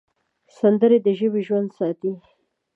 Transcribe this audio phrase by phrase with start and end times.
[0.57, 2.11] سندره د ژبې ژوند ساتي